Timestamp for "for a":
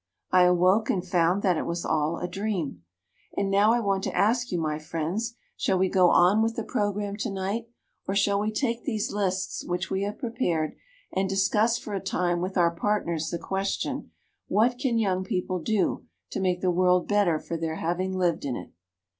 11.77-11.99